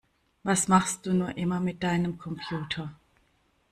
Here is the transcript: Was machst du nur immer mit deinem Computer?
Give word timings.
Was 0.43 0.67
machst 0.67 1.05
du 1.05 1.13
nur 1.13 1.37
immer 1.37 1.59
mit 1.59 1.83
deinem 1.83 2.17
Computer? 2.17 2.95